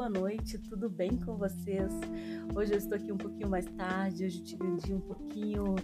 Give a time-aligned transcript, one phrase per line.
[0.00, 1.92] boa noite, tudo bem com vocês?
[2.56, 5.74] Hoje eu estou aqui um pouquinho mais tarde, hoje tive um dia um pouquinho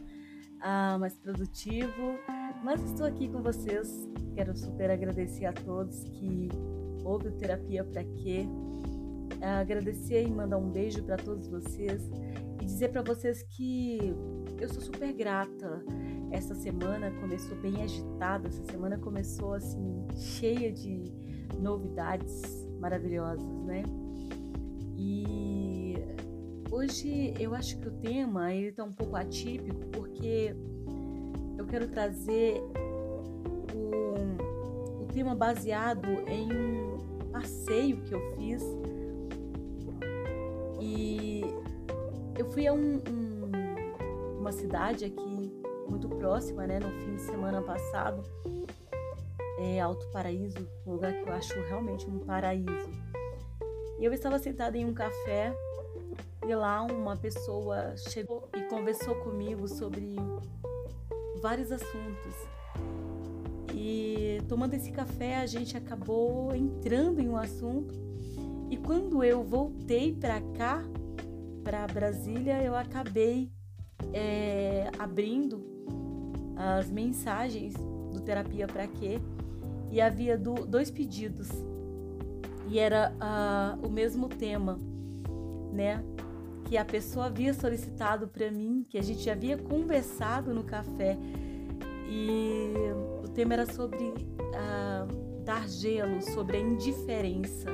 [0.58, 2.18] ah, mais produtivo,
[2.64, 4.08] mas estou aqui com vocês.
[4.34, 6.48] Quero super agradecer a todos que
[7.04, 8.46] ouvem Terapia para Quê.
[9.60, 12.10] Agradecer e mandar um beijo para todos vocês
[12.62, 13.98] e dizer para vocês que
[14.58, 15.84] eu sou super grata.
[16.30, 21.12] Essa semana começou bem agitada, essa semana começou assim cheia de
[21.60, 23.82] novidades maravilhosas, né?
[25.08, 25.94] E
[26.68, 30.52] hoje eu acho que o tema ele tá um pouco atípico porque
[31.56, 32.60] eu quero trazer
[33.72, 38.62] o, o tema baseado em um passeio que eu fiz
[40.80, 41.42] e
[42.36, 45.52] eu fui a um, um, uma cidade aqui
[45.88, 48.24] muito próxima, né, no fim de semana passado
[49.58, 52.90] é, Alto Paraíso, um lugar que eu acho realmente um paraíso.
[53.98, 55.54] E eu estava sentada em um café
[56.46, 60.16] e lá uma pessoa chegou e conversou comigo sobre
[61.40, 62.34] vários assuntos.
[63.74, 67.94] E tomando esse café, a gente acabou entrando em um assunto.
[68.70, 70.82] E quando eu voltei para cá,
[71.62, 73.50] para Brasília, eu acabei
[74.12, 75.64] é, abrindo
[76.56, 77.74] as mensagens
[78.12, 79.20] do Terapia para Quê?
[79.90, 81.48] e havia do, dois pedidos
[82.68, 84.78] e era uh, o mesmo tema,
[85.72, 86.02] né?
[86.64, 91.16] Que a pessoa havia solicitado para mim, que a gente havia conversado no café
[92.08, 92.72] e
[93.24, 97.70] o tema era sobre uh, dar gelo, sobre a indiferença.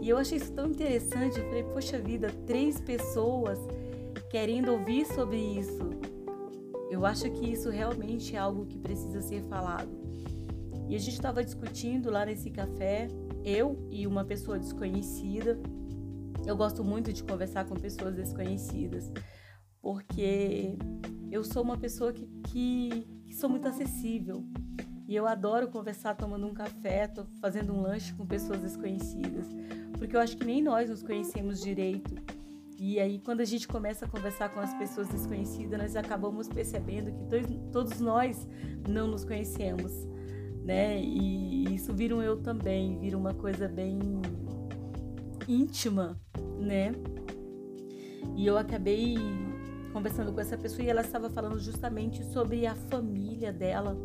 [0.00, 1.38] E eu achei isso tão interessante.
[1.38, 3.58] Eu falei, poxa vida, três pessoas
[4.30, 5.90] querendo ouvir sobre isso.
[6.90, 9.88] Eu acho que isso realmente é algo que precisa ser falado.
[10.88, 13.08] E a gente estava discutindo lá nesse café,
[13.46, 15.56] eu e uma pessoa desconhecida.
[16.44, 19.10] Eu gosto muito de conversar com pessoas desconhecidas,
[19.80, 20.76] porque
[21.30, 24.44] eu sou uma pessoa que, que, que sou muito acessível.
[25.08, 27.08] E eu adoro conversar tomando um café,
[27.40, 29.46] fazendo um lanche com pessoas desconhecidas,
[29.96, 32.16] porque eu acho que nem nós nos conhecemos direito.
[32.78, 37.12] E aí, quando a gente começa a conversar com as pessoas desconhecidas, nós acabamos percebendo
[37.12, 37.24] que
[37.72, 38.46] todos nós
[38.88, 39.92] não nos conhecemos
[40.66, 41.00] né?
[41.00, 43.98] E isso vira um eu também, vira uma coisa bem
[45.46, 46.20] íntima,
[46.58, 46.92] né?
[48.34, 49.16] E eu acabei
[49.92, 53.96] conversando com essa pessoa e ela estava falando justamente sobre a família dela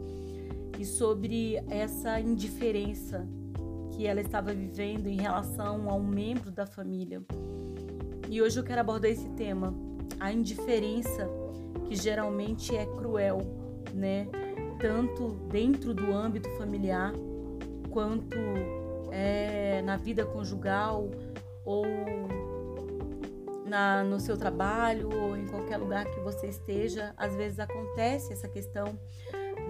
[0.79, 3.27] e sobre essa indiferença
[3.91, 7.23] que ela estava vivendo em relação a um membro da família.
[8.29, 9.73] E hoje eu quero abordar esse tema,
[10.19, 11.27] a indiferença
[11.87, 13.39] que geralmente é cruel,
[13.93, 14.27] né?
[14.81, 17.13] Tanto dentro do âmbito familiar
[17.91, 18.37] quanto
[19.11, 21.09] é, na vida conjugal
[21.63, 21.85] ou
[23.65, 28.47] na, no seu trabalho ou em qualquer lugar que você esteja, às vezes acontece essa
[28.47, 28.97] questão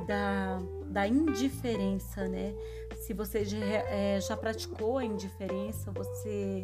[0.08, 2.56] da, da indiferença, né?
[2.96, 6.64] Se você já, é, já praticou a indiferença, você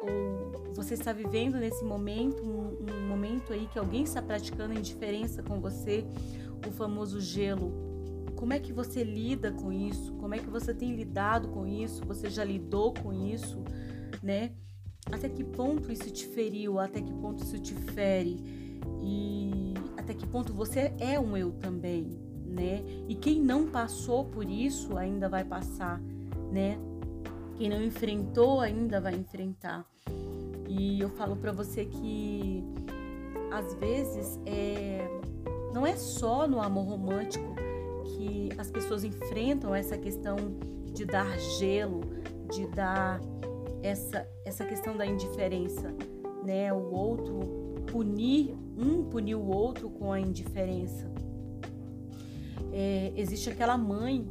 [0.00, 5.42] ou você está vivendo nesse momento, um, um momento aí que alguém está praticando indiferença
[5.42, 6.04] com você,
[6.66, 7.72] o famoso gelo.
[8.36, 10.12] Como é que você lida com isso?
[10.14, 12.04] Como é que você tem lidado com isso?
[12.06, 13.64] Você já lidou com isso,
[14.22, 14.52] né?
[15.10, 16.78] Até que ponto isso te feriu?
[16.78, 18.38] Até que ponto isso te fere?
[19.02, 22.08] E até que ponto você é um eu também,
[22.46, 22.84] né?
[23.08, 26.00] E quem não passou por isso ainda vai passar,
[26.52, 26.78] né?
[27.56, 29.84] Quem não enfrentou ainda vai enfrentar.
[30.68, 32.62] E eu falo para você que
[33.50, 35.08] às vezes é
[35.72, 37.54] não é só no amor romântico
[38.04, 40.36] que as pessoas enfrentam essa questão
[40.92, 42.00] de dar gelo,
[42.50, 43.20] de dar
[43.82, 45.94] essa, essa questão da indiferença,
[46.44, 46.72] né?
[46.72, 47.40] O outro
[47.86, 51.10] punir, um punir o outro com a indiferença.
[52.72, 54.26] É, existe aquela mãe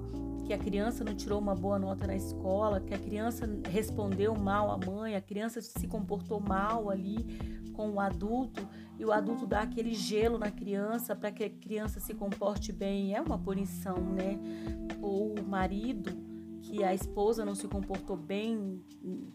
[0.46, 4.72] que a criança não tirou uma boa nota na escola, que a criança respondeu mal
[4.72, 7.26] à mãe, a criança se comportou mal ali
[7.78, 12.00] com o adulto e o adulto dá aquele gelo na criança para que a criança
[12.00, 14.40] se comporte bem, é uma punição, né?
[15.00, 16.10] Ou o marido
[16.64, 18.82] que a esposa não se comportou bem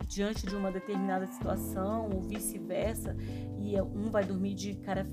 [0.09, 3.17] diante de uma determinada situação, ou vice-versa,
[3.59, 5.06] e um vai dormir de cara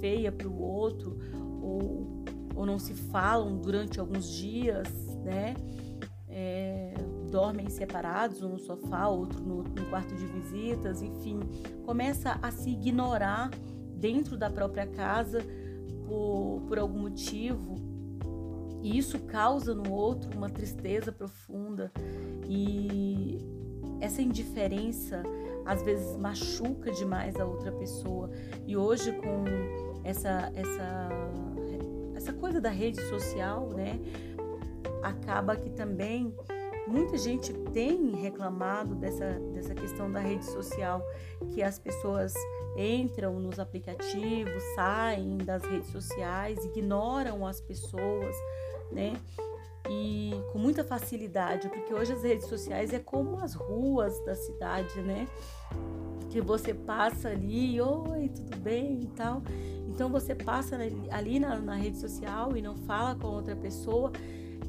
[0.00, 1.18] feia para o outro,
[1.60, 2.24] ou,
[2.56, 4.88] ou não se falam durante alguns dias,
[5.22, 5.54] né?
[6.26, 6.94] É,
[7.32, 11.40] dormem separados, um no sofá, outro no, no quarto de visitas, enfim,
[11.86, 13.50] começa a se ignorar
[13.96, 15.40] dentro da própria casa
[16.06, 17.74] por, por algum motivo,
[18.82, 21.90] e isso causa no outro uma tristeza profunda.
[22.46, 23.38] E
[24.00, 25.22] essa indiferença
[25.64, 28.28] às vezes machuca demais a outra pessoa.
[28.66, 29.44] E hoje com
[30.04, 31.08] essa essa
[32.14, 34.00] essa coisa da rede social, né,
[35.02, 36.34] acaba que também
[36.86, 41.02] muita gente tem reclamado dessa dessa questão da rede social,
[41.54, 42.34] que as pessoas
[42.76, 48.34] entram nos aplicativos, saem das redes sociais, ignoram as pessoas,
[48.90, 49.14] né?
[49.90, 55.00] E com muita facilidade, porque hoje as redes sociais é como as ruas da cidade,
[55.02, 55.28] né?
[56.30, 59.42] Que você passa ali, oi, tudo bem e tal.
[59.88, 60.78] Então você passa
[61.10, 64.10] ali na, na rede social e não fala com outra pessoa,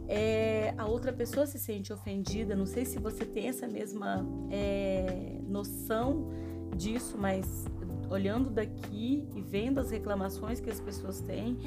[0.07, 2.55] é, a outra pessoa se sente ofendida.
[2.55, 6.29] Não sei se você tem essa mesma é, noção
[6.75, 7.65] disso, mas
[8.09, 11.57] olhando daqui e vendo as reclamações que as pessoas têm,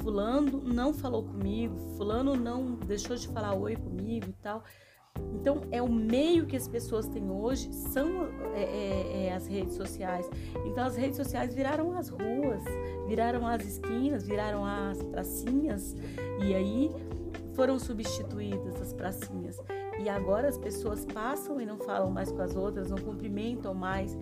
[0.00, 4.64] fulano não falou comigo, fulano não deixou de falar oi comigo e tal.
[5.34, 8.24] Então, é o meio que as pessoas têm hoje, são
[8.54, 10.28] é, é, é, as redes sociais.
[10.64, 12.62] Então, as redes sociais viraram as ruas,
[13.06, 15.94] viraram as esquinas, viraram as pracinhas,
[16.42, 16.90] e aí
[17.54, 19.56] foram substituídas as pracinhas.
[20.02, 24.16] E agora as pessoas passam e não falam mais com as outras, não cumprimentam mais,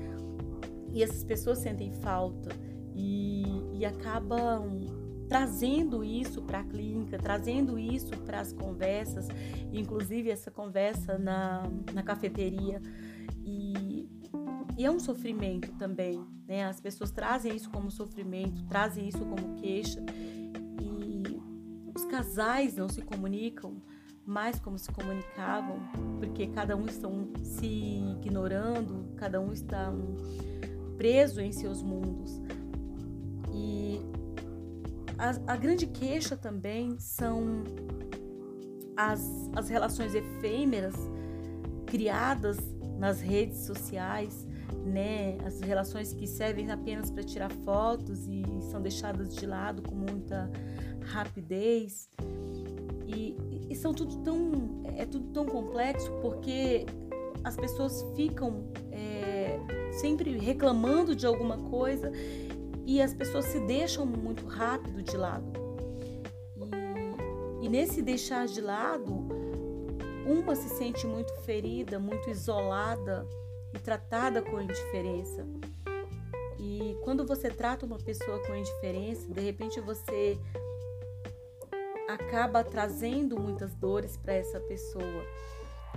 [0.92, 2.50] e essas pessoas sentem falta
[2.94, 4.80] e, e acabam
[5.28, 9.28] trazendo isso para a clínica, trazendo isso para as conversas,
[9.72, 11.62] inclusive essa conversa na,
[11.94, 12.82] na cafeteria.
[13.44, 14.08] E,
[14.76, 16.64] e, é um sofrimento também, né?
[16.64, 20.02] As pessoas trazem isso como sofrimento, trazem isso como queixa.
[22.10, 23.80] Casais não se comunicam
[24.26, 25.78] mais como se comunicavam,
[26.18, 27.66] porque cada um estão se
[28.20, 29.92] ignorando, cada um está
[30.96, 32.40] preso em seus mundos.
[33.52, 34.00] E
[35.16, 37.64] a, a grande queixa também são
[38.96, 39.22] as,
[39.54, 40.94] as relações efêmeras
[41.86, 42.58] criadas
[42.98, 44.46] nas redes sociais,
[44.84, 45.38] né?
[45.44, 50.50] As relações que servem apenas para tirar fotos e são deixadas de lado com muita
[51.10, 52.08] rapidez.
[53.06, 53.36] E,
[53.68, 56.86] e são tudo tão é tudo tão complexo porque
[57.42, 59.58] as pessoas ficam é,
[59.92, 62.12] sempre reclamando de alguma coisa
[62.86, 65.50] e as pessoas se deixam muito rápido de lado.
[67.62, 69.28] E, e nesse deixar de lado,
[70.26, 73.26] uma se sente muito ferida, muito isolada
[73.74, 75.46] e tratada com indiferença.
[76.58, 80.38] E quando você trata uma pessoa com indiferença, de repente você
[82.14, 85.24] acaba trazendo muitas dores para essa pessoa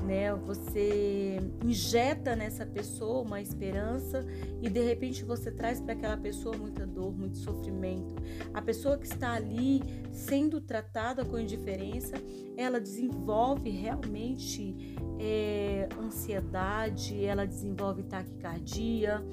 [0.01, 0.33] né?
[0.33, 4.25] Você injeta nessa pessoa uma esperança
[4.61, 8.15] e de repente você traz para aquela pessoa muita dor, muito sofrimento.
[8.53, 9.81] A pessoa que está ali
[10.11, 12.15] sendo tratada com indiferença,
[12.57, 19.23] ela desenvolve realmente é, ansiedade, ela desenvolve taquicardia,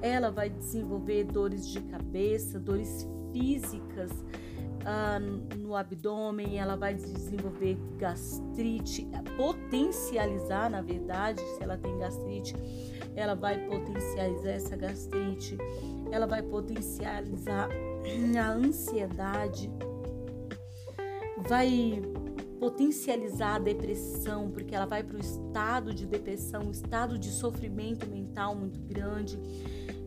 [0.00, 4.10] ela vai desenvolver dores de cabeça, dores físicas
[4.88, 9.04] ah, no abdômen, ela vai desenvolver gastrite,
[9.36, 12.54] potencializar, na verdade, se ela tem gastrite,
[13.16, 15.58] ela vai potencializar essa gastrite,
[16.12, 17.68] ela vai potencializar
[18.38, 19.68] a ansiedade,
[21.48, 22.00] vai
[22.60, 28.08] potencializar a depressão, porque ela vai para o estado de depressão, um estado de sofrimento
[28.08, 29.36] mental muito grande.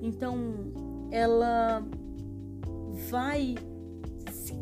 [0.01, 0.71] Então,
[1.12, 1.83] ela
[3.09, 3.55] vai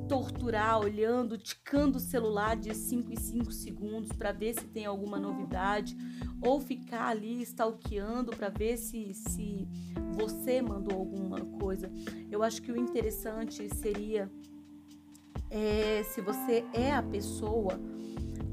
[0.08, 5.20] torturar olhando, ticando o celular de 5 em 5 segundos para ver se tem alguma
[5.20, 5.96] novidade,
[6.42, 9.68] ou ficar ali stalkeando para ver se, se
[10.14, 11.92] você mandou alguma coisa.
[12.30, 14.30] Eu acho que o interessante seria
[15.50, 17.80] é, se você é a pessoa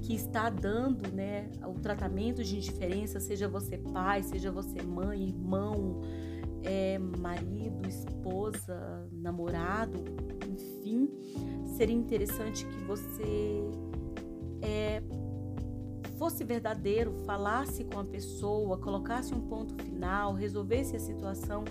[0.03, 6.03] que está dando né, o tratamento de indiferença, seja você pai, seja você mãe, irmão,
[6.63, 10.05] é, marido, esposa, namorado,
[10.55, 11.09] enfim,
[11.77, 13.63] seria interessante que você
[14.63, 15.03] é,
[16.19, 21.65] fosse verdadeiro, falasse com a pessoa, colocasse um ponto final, resolvesse a situação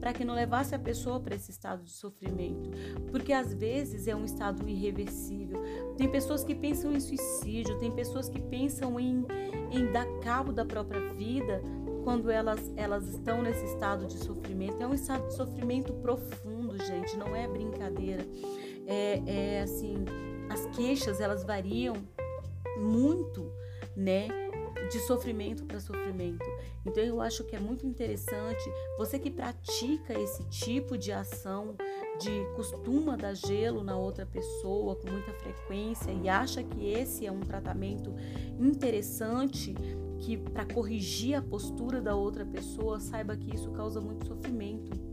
[0.00, 2.70] para que não levasse a pessoa para esse estado de sofrimento,
[3.12, 5.62] porque às vezes é um estado irreversível.
[5.96, 9.24] Tem pessoas que pensam em suicídio, tem pessoas que pensam em,
[9.70, 11.62] em dar cabo da própria vida
[12.02, 14.82] quando elas, elas estão nesse estado de sofrimento.
[14.82, 18.24] É um estado de sofrimento profundo, gente, não é brincadeira.
[18.86, 20.04] É, é assim,
[20.48, 21.96] as queixas elas variam
[22.78, 23.50] muito,
[23.96, 24.28] né?
[24.90, 26.44] De sofrimento para sofrimento.
[26.84, 28.62] Então eu acho que é muito interessante
[28.98, 31.76] você que pratica esse tipo de ação,
[32.20, 37.32] de costuma dar gelo na outra pessoa com muita frequência e acha que esse é
[37.32, 38.14] um tratamento
[38.58, 39.74] interessante
[40.18, 45.11] que para corrigir a postura da outra pessoa, saiba que isso causa muito sofrimento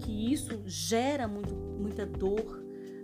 [0.00, 2.62] que isso gera muito, muita dor,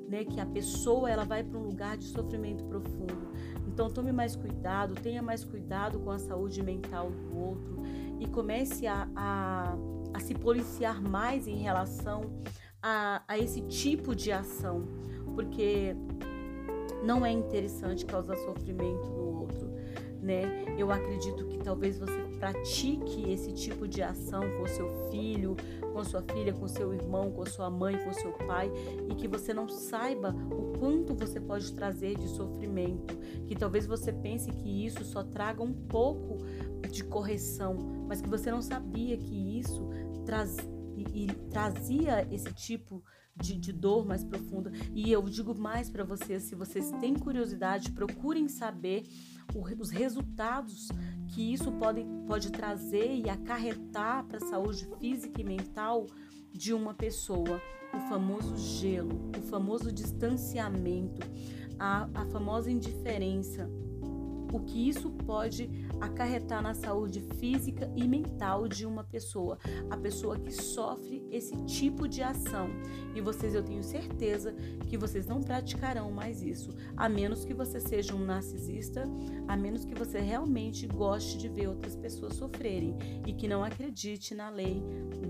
[0.09, 0.25] né?
[0.25, 3.29] Que a pessoa ela vai para um lugar de sofrimento profundo.
[3.67, 7.83] Então tome mais cuidado, tenha mais cuidado com a saúde mental do outro
[8.19, 9.77] e comece a, a,
[10.15, 12.23] a se policiar mais em relação
[12.83, 14.87] a, a esse tipo de ação,
[15.35, 15.95] porque
[17.03, 19.71] não é interessante causar sofrimento no outro,
[20.23, 20.65] né?
[20.79, 25.57] Eu acredito que talvez você pratique esse tipo de ação com seu filho,
[25.93, 28.71] com sua filha, com seu irmão, com sua mãe, com seu pai,
[29.11, 33.17] e que você não saiba o quanto você pode trazer de sofrimento,
[33.47, 36.39] que talvez você pense que isso só traga um pouco
[36.91, 37.77] de correção,
[38.07, 39.89] mas que você não sabia que isso
[40.25, 40.57] traz,
[40.97, 43.03] e, e trazia esse tipo
[43.35, 44.73] de, de, dor mais profunda.
[44.95, 49.05] E eu digo mais para vocês: se vocês têm curiosidade, procurem saber
[49.55, 50.89] o, os resultados
[51.29, 56.07] que isso pode, pode trazer e acarretar para a saúde física e mental
[56.53, 57.61] de uma pessoa.
[57.95, 61.27] O famoso gelo, o famoso distanciamento,
[61.79, 63.71] a, a famosa indiferença
[64.53, 65.69] o que isso pode
[66.01, 69.59] acarretar na saúde física e mental de uma pessoa,
[69.91, 72.69] a pessoa que sofre esse tipo de ação.
[73.15, 74.55] E vocês, eu tenho certeza
[74.89, 79.05] que vocês não praticarão mais isso, a menos que você seja um narcisista,
[79.49, 84.35] a menos que você realmente goste de ver outras pessoas sofrerem e que não acredite
[84.35, 84.83] na lei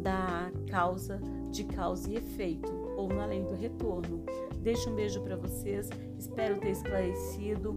[0.02, 1.20] da causa,
[1.50, 4.24] de causa e efeito, ou na lei do retorno.
[4.60, 7.76] Deixo um beijo para vocês, espero ter esclarecido